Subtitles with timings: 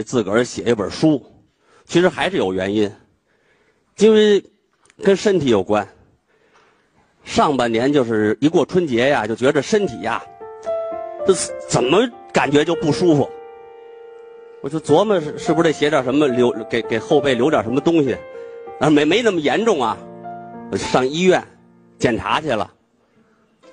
[0.00, 1.22] 自个儿写一本书，
[1.84, 2.90] 其实还是有原因，
[3.98, 4.42] 因为
[5.02, 5.86] 跟身体有关。
[7.24, 10.22] 上半年就是一过春节呀，就觉着身体呀，
[11.26, 11.34] 这
[11.68, 13.28] 怎么感觉就不舒服？
[14.62, 18.16] 我就琢磨是是不是得写点什么留给给后辈留点什么东西，
[18.80, 19.98] 啊没没那么严重啊，
[20.70, 21.42] 我上医院
[21.98, 22.72] 检查去了，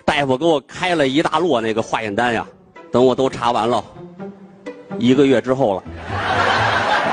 [0.03, 2.45] 大夫给我开了一大摞那个化验单呀，
[2.91, 3.83] 等我都查完了，
[4.99, 5.83] 一个月之后了，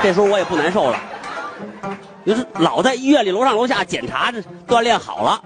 [0.01, 0.97] 这时候我也不难受了，
[2.25, 5.41] 就是老在医院里楼上楼下检查，这锻炼好了。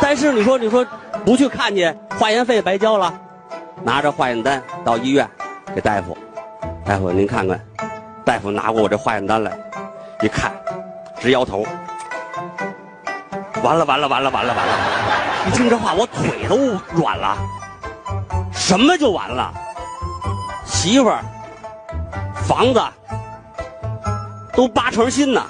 [0.00, 0.86] 但是你说，你说
[1.24, 3.12] 不去看去，化验费白交了。
[3.82, 5.28] 拿着化验单到医院
[5.74, 6.16] 给大夫，
[6.84, 7.58] 大夫您看看。
[8.24, 9.50] 大夫拿过我这化验单来，
[10.20, 10.52] 一看，
[11.18, 11.64] 直摇头。
[13.62, 14.74] 完了完了完了完了完了！
[15.48, 17.36] 一听这话，我腿都软了。
[18.52, 19.52] 什么就完了？
[20.64, 21.24] 媳妇儿、
[22.50, 22.82] 房子
[24.52, 25.46] 都八成新呢，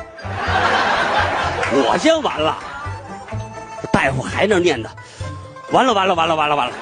[1.72, 2.58] 我先完了。
[3.90, 4.86] 大夫还那念叨
[5.72, 6.74] ：“完了完了完了完了完了，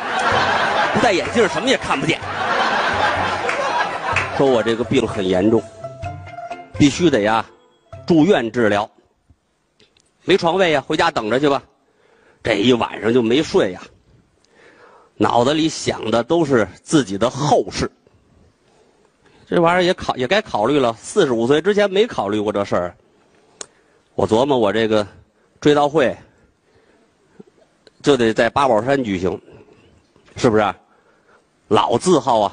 [0.92, 2.18] 不戴眼镜什么也看不见。”
[4.36, 5.62] 说我这个病很严重，
[6.76, 7.46] 必须得呀
[8.04, 8.90] 住院治疗。
[10.24, 11.62] 没床位呀，回家等着去吧。
[12.42, 13.80] 这一晚上就没睡呀，
[15.14, 17.88] 脑子里想的都是自己的后事。
[19.48, 22.94] 这玩意儿也考也该考虑了，四十五岁之前没考虑过这事儿。
[24.14, 25.06] 我琢磨我这个
[25.60, 26.16] 追悼会。
[28.00, 29.38] 就得在八宝山举行，
[30.36, 30.74] 是不是？
[31.66, 32.52] 老字号啊，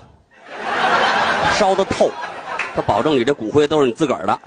[1.53, 2.09] 烧的透，
[2.75, 4.39] 他保证你这骨灰都是你自个儿的，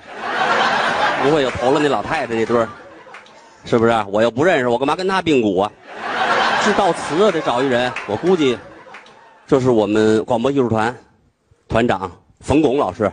[1.22, 2.68] 不会有投了那老太太那堆儿，
[3.64, 3.92] 是不是？
[4.08, 5.70] 我又不认识，我干嘛跟他并骨啊？
[6.64, 8.58] 致悼词啊，得找一人，我估计
[9.46, 10.94] 就是我们广播艺术团
[11.68, 12.10] 团长
[12.48, 13.12] 冯巩老师，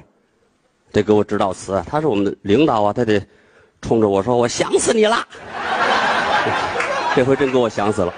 [0.94, 1.84] 得给我指导词。
[1.86, 3.22] 他是我们的领导啊，他得
[3.82, 5.28] 冲着我说：“我想死你了。”
[7.14, 8.14] 这回真给我想死了。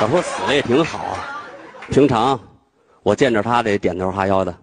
[0.00, 1.44] 要说死了也挺好啊，
[1.90, 2.40] 平常
[3.02, 4.54] 我见着他得点头哈腰的，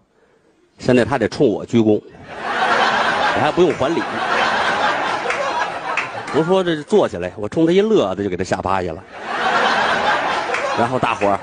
[0.80, 2.02] 现在他得冲我鞠躬，
[2.42, 4.02] 我还不用还礼。
[6.34, 9.04] 不说这坐起来，我冲他一乐，子就给他吓趴下了。
[10.80, 11.40] 然后大伙儿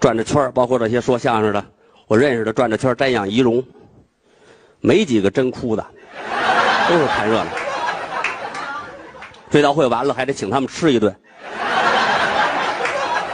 [0.00, 1.62] 转着圈包括这些说相声的，
[2.06, 3.64] 我认识的转着圈瞻仰遗容，
[4.80, 5.84] 没几个真哭的，
[6.88, 7.50] 都是看热闹。
[9.50, 11.14] 追悼会完了，还得请他们吃一顿，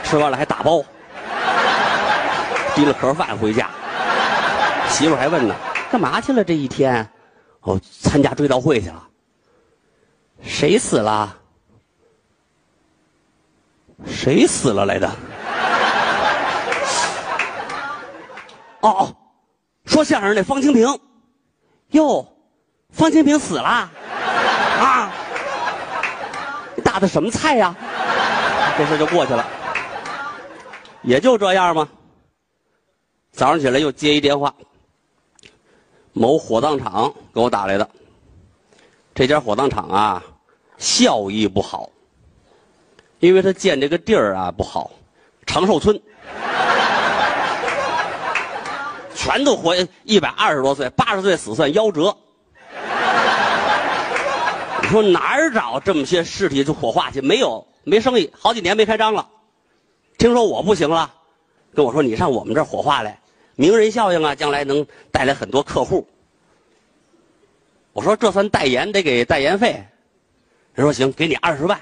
[0.03, 0.83] 吃完了还打包，
[2.75, 3.69] 提了盒饭回家。
[4.89, 5.55] 媳妇还问呢，
[5.91, 7.07] 干嘛去了这一天？
[7.61, 9.07] 哦，参加追悼会去了。
[10.41, 11.37] 谁死了？
[14.05, 15.09] 谁死了来的？
[18.83, 19.15] 哦哦，
[19.85, 20.99] 说相声那方清平。
[21.91, 22.25] 哟，
[22.89, 23.89] 方清平死了啊。
[26.83, 27.75] 打的什么菜呀？
[28.77, 29.45] 这事就过去了，
[31.01, 31.87] 也就这样吧？
[33.31, 34.53] 早上起来又接一电话，
[36.11, 37.89] 某火葬场给我打来的。
[39.15, 40.23] 这家火葬场啊，
[40.77, 41.89] 效益不好，
[43.19, 44.91] 因为他建这个地儿啊不好，
[45.45, 45.99] 长寿村，
[49.33, 52.15] 全都活一百二十多岁，八十岁死算夭折。
[54.83, 57.19] 你说哪儿找这么些尸体去火化去？
[57.19, 59.27] 没有，没生意，好几年没开张了。
[60.19, 61.11] 听说我不行了，
[61.73, 63.19] 跟我说你上我们这火化来，
[63.55, 66.07] 名人效应啊，将来能带来很多客户。
[67.91, 69.83] 我说这算代言，得给代言费。
[70.75, 71.79] 人说行，给你二十万。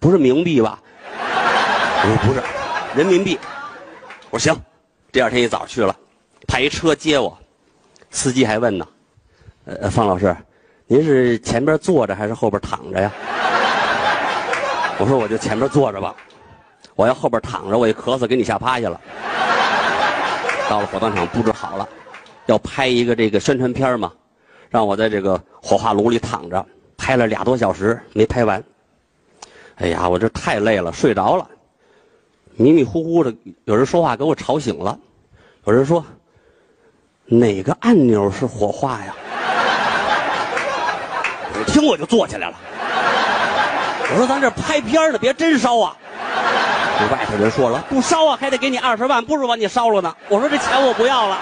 [0.00, 0.82] 不是冥币吧？
[1.06, 2.42] 我说不是，
[2.98, 3.38] 人民币。
[4.30, 4.60] 我说行，
[5.12, 5.94] 第二天一早去了，
[6.46, 7.36] 派一车接我，
[8.10, 8.86] 司机还问呢，
[9.64, 10.36] 呃，方老师。
[10.86, 13.12] 您是前边坐着还是后边躺着呀？
[14.98, 16.14] 我说我就前边坐着吧，
[16.94, 19.00] 我要后边躺着，我一咳嗽给你吓趴下了。
[20.68, 21.88] 到了火葬场布置好了，
[22.46, 24.12] 要拍一个这个宣传片嘛，
[24.68, 26.64] 让我在这个火化炉里躺着，
[26.96, 28.62] 拍了俩多小时没拍完。
[29.76, 31.48] 哎呀，我这太累了，睡着了，
[32.56, 34.98] 迷迷糊糊的，有人说话给我吵醒了，
[35.64, 36.04] 有人说
[37.26, 39.14] 哪个按钮是火化呀？
[41.58, 42.56] 我听我就坐起来了。
[44.12, 45.96] 我说咱这拍片呢，别真烧啊！
[46.98, 50.12] 这外头人说了，不烧啊，还得给你二十万，不如把你烧了呢。
[50.28, 51.38] 我说这钱我不要了。